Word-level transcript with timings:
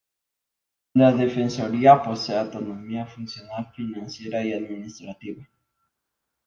La 0.95 1.11
defensoría 1.13 2.01
posee 2.01 2.35
autonomía 2.35 3.05
funcional, 3.05 3.71
financiera 3.75 4.43
y 4.43 4.51
administrativa. 4.51 5.47